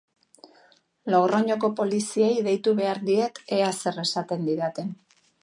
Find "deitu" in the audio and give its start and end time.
2.49-2.73